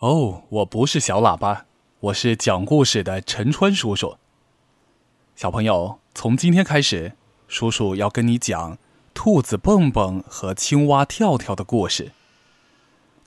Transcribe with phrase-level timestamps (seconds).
[0.00, 1.66] 哦，我不是小喇叭，
[1.98, 4.16] 我是讲故事的陈川叔叔。
[5.34, 7.14] 小朋友，从今天开始，
[7.48, 8.78] 叔叔要跟你讲
[9.12, 12.12] 兔子蹦蹦和青蛙跳跳的故事。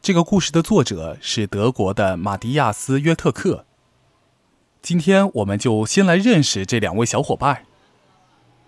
[0.01, 3.65] 这个故事的作者是德国的马蒂亚斯·约特克。
[4.81, 7.65] 今天我们就先来认识这两位小伙伴。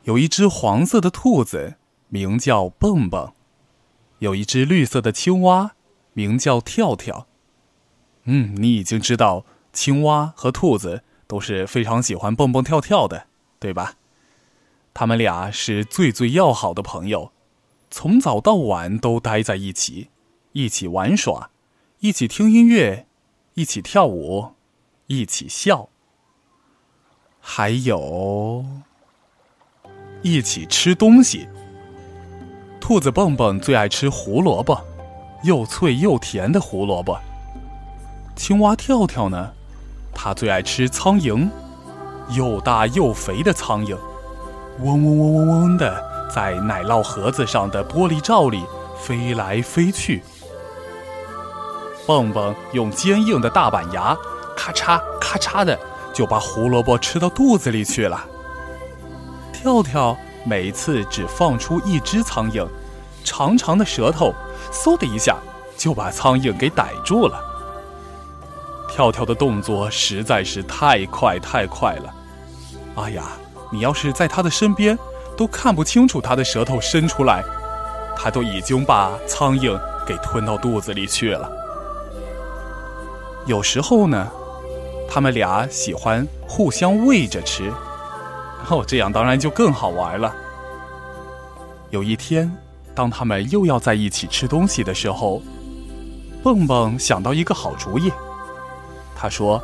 [0.03, 1.75] 有一只黄色的兔子，
[2.09, 3.31] 名叫蹦蹦；
[4.19, 5.71] 有一只绿色的青蛙，
[6.11, 7.27] 名叫跳跳。
[8.25, 13.27] 嗯，你已经知道，青蛙和兔子都是非常喜欢蹦蹦跳跳的，
[13.59, 13.95] 对吧？
[14.93, 17.31] 他们俩是最最要好的朋友，
[17.89, 20.09] 从早到晚都待在一起。
[20.53, 21.49] 一起玩耍，
[22.01, 23.07] 一起听音乐，
[23.55, 24.53] 一起跳舞，
[25.07, 25.89] 一起笑，
[27.41, 28.63] 还有
[30.21, 31.47] 一起吃东西。
[32.79, 34.79] 兔子蹦蹦最爱吃胡萝卜，
[35.43, 37.19] 又脆又甜的胡萝卜。
[38.35, 39.51] 青蛙跳跳呢，
[40.13, 41.49] 它最爱吃苍蝇，
[42.29, 43.95] 又大又肥的苍蝇，
[44.79, 46.03] 嗡嗡嗡嗡嗡的
[46.33, 48.63] 在奶酪盒子上的玻璃罩里
[48.99, 50.23] 飞来飞去。
[52.05, 54.17] 蹦蹦用坚硬的大板牙，
[54.57, 55.79] 咔嚓咔嚓的
[56.11, 58.25] 就把胡萝卜吃到肚子里去了。
[59.53, 62.67] 跳跳每次只放出一只苍蝇，
[63.23, 64.33] 长长的舌头
[64.71, 65.37] 嗖的一下
[65.77, 67.52] 就把苍蝇给逮住了。
[68.93, 72.13] 跳跳的动作实在是太快太快了，
[72.95, 73.23] 哎呀，
[73.71, 74.95] 你要是在他的身边，
[75.35, 77.43] 都看不清楚他的舌头伸出来，
[78.15, 81.51] 他都已经把苍蝇给吞到肚子里去了。
[83.47, 84.31] 有时候呢，
[85.09, 87.73] 他们俩喜欢互相喂着吃，
[88.69, 90.31] 哦，这样当然就更好玩了。
[91.89, 92.55] 有一天，
[92.93, 95.41] 当他们又要在一起吃东西的时候，
[96.43, 98.11] 蹦蹦想到一个好主意。
[99.23, 99.63] 他说：“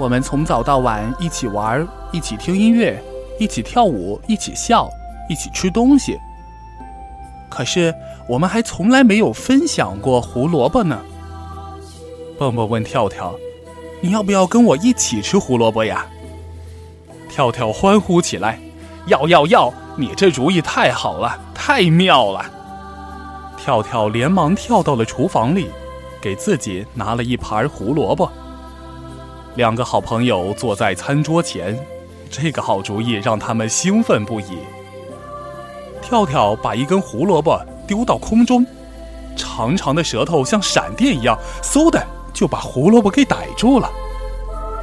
[0.00, 2.98] 我们从早到晚一起玩，一起听音乐，
[3.38, 4.88] 一起跳舞，一起笑，
[5.28, 6.18] 一起吃东西。
[7.50, 7.94] 可是
[8.26, 10.98] 我们还从来没有分享过胡萝卜呢。”
[12.38, 13.34] 蹦蹦问跳跳
[14.00, 16.06] ：“你要不要跟我一起吃胡萝卜呀？”
[17.28, 18.58] 跳跳欢呼起来
[19.04, 19.70] ：“要要要！
[19.98, 22.42] 你这主意太好了，太妙了！”
[23.60, 25.68] 跳跳连忙跳到了厨房里，
[26.22, 28.32] 给自己拿了一盘胡萝卜。
[29.56, 31.78] 两个好朋友坐在餐桌前，
[32.30, 34.58] 这个好主意让他们兴奋不已。
[36.02, 38.66] 跳跳把一根胡萝卜丢到空中，
[39.36, 42.04] 长长的舌头像闪电一样，嗖的。
[42.34, 43.88] 就把胡萝卜给逮住了。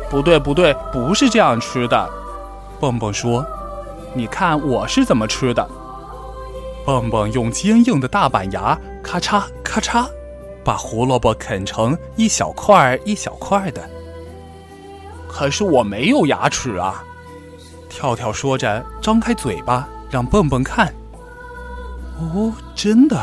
[0.09, 2.09] 不对，不对，不是这样吃的。
[2.79, 3.45] 蹦蹦说
[4.15, 5.69] ：“你看我是怎么吃的。”
[6.87, 10.07] 蹦蹦用坚硬的大板牙，咔嚓咔嚓，
[10.63, 13.81] 把胡萝卜啃成一小块一小块的。
[15.31, 17.03] 可是我没有牙齿啊！
[17.89, 20.93] 跳跳说着，张开嘴巴让蹦蹦看。
[22.19, 23.17] 哦，真的，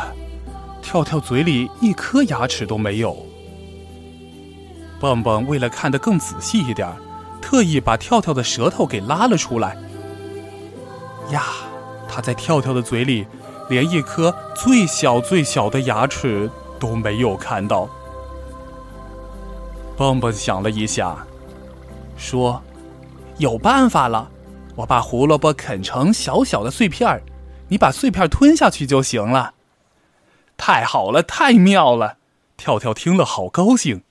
[0.82, 3.14] 跳跳嘴里一颗牙齿都没有。
[4.98, 6.90] 蹦蹦为了看得更仔细一点，
[7.42, 9.76] 特意把跳跳的舌头给拉了出来。
[11.30, 11.44] 呀，
[12.08, 13.26] 他在跳跳的嘴里，
[13.68, 17.86] 连一颗最小最小的牙齿都没有看到。
[19.94, 21.26] 蹦蹦想了一下，
[22.18, 22.62] 说
[23.38, 24.30] ：“有办法了，
[24.74, 27.22] 我把胡萝卜啃成小小的碎片儿，
[27.68, 29.54] 你把碎片吞下去就行了。”
[30.58, 32.18] 太好了，太妙了！
[32.56, 34.02] 跳跳听了好高兴。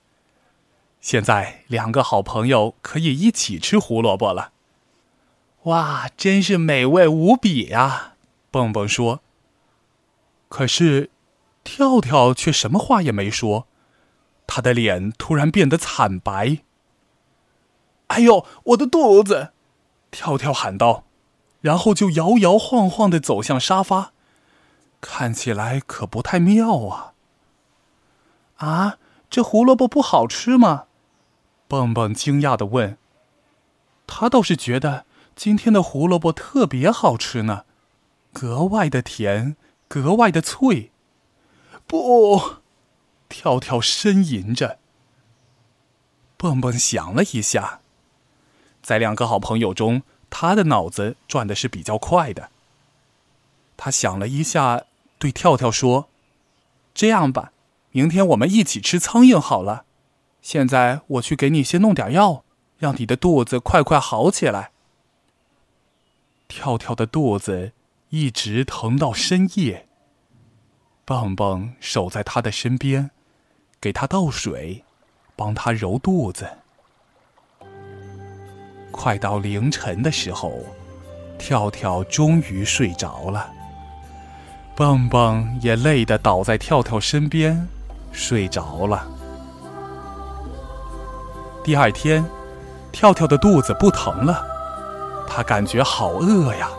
[1.02, 4.52] 现在两个好朋友可以一起吃胡萝卜了，
[5.64, 8.14] 哇，真是美味无比呀！
[8.50, 9.20] 蹦蹦说。
[10.48, 11.12] 可是，
[11.66, 13.68] 跳跳却什么话也没说，
[14.48, 16.60] 他的脸突然变得惨白。
[18.18, 19.54] 哎呦，我的肚子！
[20.10, 21.04] 跳跳喊道，
[21.62, 24.12] 然后就摇摇晃晃的走向沙发，
[25.00, 27.14] 看起来可不太妙啊。
[28.56, 28.98] 啊，
[29.30, 30.86] 这胡萝卜不好吃吗？
[31.68, 32.98] 蹦蹦惊讶的问
[34.08, 35.06] ：“他倒是觉得
[35.36, 37.66] 今天的胡萝卜特别好吃呢，
[38.34, 39.56] 格外的甜，
[39.88, 40.92] 格外的脆。”
[41.86, 42.62] 不，
[43.30, 44.80] 跳跳呻吟着。
[46.36, 47.82] 蹦蹦想了一下，
[48.88, 52.50] 在两个好朋友中，他的脑子转的是比较快的。
[53.76, 54.86] 他想了一下，
[55.20, 56.08] 对跳跳说
[56.96, 57.52] ：“这样吧，
[57.92, 59.84] 明天我们一起吃苍蝇好了。”
[60.42, 62.46] 现在我去给你先弄点药，
[62.78, 64.72] 让你的肚子快快好起来。
[66.48, 67.74] 跳跳的肚子
[68.12, 69.90] 一直疼到深夜。
[71.04, 73.12] 蹦蹦守在他的身边，
[73.82, 74.86] 给他倒水，
[75.36, 76.60] 帮他揉肚子。
[78.98, 80.52] 快到凌晨的时候，
[81.38, 83.48] 跳跳终于睡着了。
[84.76, 87.68] 蹦蹦也累得倒在跳跳身边，
[88.12, 89.08] 睡着了。
[91.64, 92.26] 第二天，
[92.92, 94.44] 跳跳的肚子不疼了，
[95.28, 96.70] 他感觉好饿呀，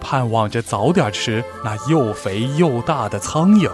[0.00, 3.70] 盼望着早点吃那又肥又大的苍蝇。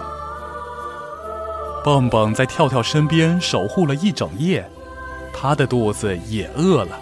[1.83, 4.69] 蹦蹦在跳跳身边守护了一整夜，
[5.33, 6.99] 他的肚子也饿了。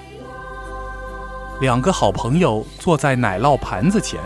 [1.61, 4.19] 两个好朋友坐在奶酪盘子前。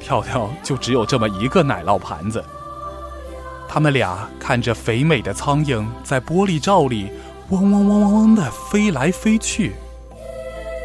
[0.00, 2.42] 跳跳就只有这么一个奶酪盘子。
[3.68, 7.12] 他们俩看着肥美的苍蝇在玻璃罩里
[7.50, 9.74] 嗡嗡嗡嗡嗡的飞来飞去。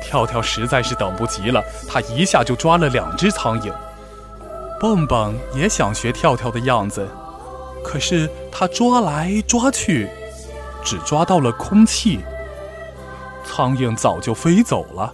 [0.04, 3.72] 跳跳实在是等不及了，他一下就抓了两只苍蝇。
[4.78, 7.08] 蹦蹦也想学跳跳的样子，
[7.81, 10.10] 可是他抓来抓去，
[10.84, 12.20] 只抓到了空气。
[13.44, 15.13] 苍蝇早就飞走了。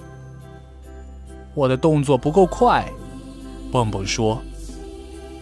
[1.55, 2.85] 我的动作不够快。
[3.71, 4.41] 蹦蹦说：“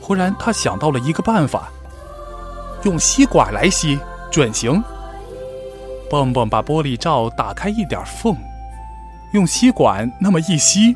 [0.01, 1.72] 忽然，他想到了一个办法，
[2.84, 4.00] 用吸管来吸，
[4.31, 4.84] 准行。”
[6.10, 8.36] 蹦蹦把玻璃罩打开一点缝，
[9.33, 10.95] 用吸管那么一吸，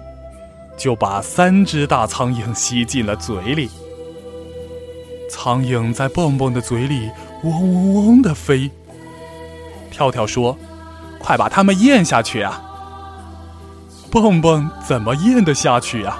[0.77, 3.69] 就把三只大苍蝇吸进了嘴里。
[5.29, 7.09] 苍蝇在蹦蹦的嘴里
[7.43, 8.69] 嗡嗡嗡的飞。
[9.89, 10.57] 跳跳说
[11.23, 12.61] ：“快把它们咽下去啊！”
[14.11, 16.17] 蹦蹦怎么咽得下去呀？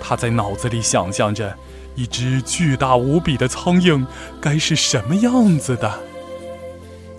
[0.00, 1.54] 他在脑子里想象着，
[1.94, 4.04] 一只巨大无比的苍蝇
[4.40, 5.90] 该是什么样子的。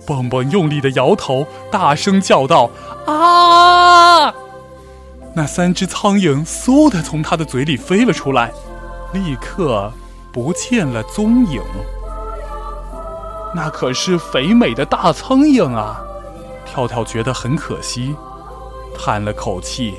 [0.06, 2.70] 蹦蹦用力的摇头，大声叫道
[3.06, 4.32] ：“啊！”
[5.34, 8.52] 那三只苍蝇嗖的从他的嘴里飞了出来，
[9.12, 9.92] 立刻
[10.32, 11.60] 不见了踪影。
[13.54, 16.00] 那可是肥美的大苍蝇啊！
[16.66, 18.14] 跳跳觉得很可惜，
[18.98, 19.94] 叹了口气。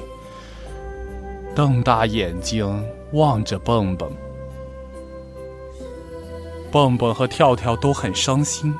[1.55, 4.11] 瞪大眼睛望着蹦蹦，
[6.71, 8.71] 蹦蹦和跳跳都很伤心。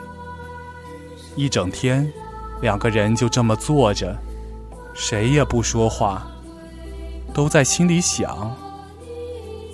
[1.36, 2.12] 一整天，
[2.62, 4.16] 两个人就这么坐着，
[4.94, 6.28] 谁也不说话，
[7.34, 8.56] 都在心里想：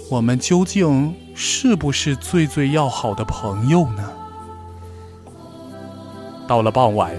[0.09, 4.09] 我们究竟是不是最最要好的朋友呢？
[6.47, 7.11] 到了傍晚，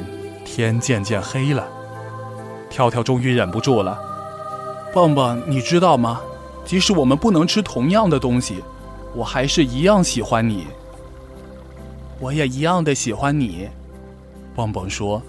[0.54, 1.68] 天渐渐黑了，
[2.70, 3.98] 跳跳终于忍不住了。
[4.92, 6.20] 蹦蹦，你知道吗？
[6.64, 8.62] 即使我们不能吃同样的东西，
[9.16, 10.68] 我还是一样喜欢你。
[12.20, 13.68] 我也一样的喜欢你，
[14.54, 15.20] 蹦蹦说。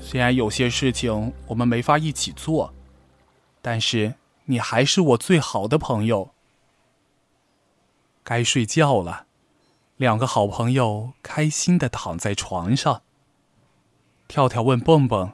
[0.00, 2.74] 虽然有些事情我们没法一起做，
[3.60, 4.14] 但是
[4.46, 6.30] 你还是我最好的朋友。
[8.24, 9.26] 该睡觉了，
[9.98, 13.02] 两个好朋友开心的躺在床上。
[14.32, 15.32] 跳跳问蹦蹦：“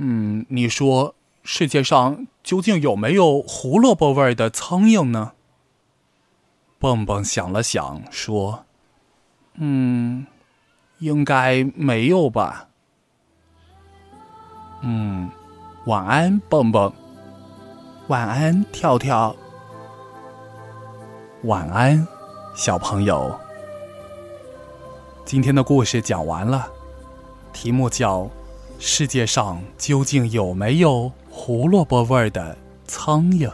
[0.00, 1.14] 嗯，你说？”
[1.44, 5.32] 世界上究竟有没有胡萝卜味的苍蝇呢？
[6.78, 8.64] 蹦蹦想了想，说
[9.60, 10.26] ：“嗯，
[11.00, 12.70] 应该没有吧。”
[14.80, 15.28] 嗯，
[15.84, 16.90] 晚安，蹦蹦。
[18.06, 19.36] 晚安，跳跳。
[21.42, 22.08] 晚安，
[22.54, 23.38] 小朋友。
[25.26, 26.72] 今天的故事讲完了，
[27.54, 28.28] 题目叫。
[28.78, 32.56] 世界上究竟有没有胡萝卜味儿的
[32.86, 33.50] 苍蝇？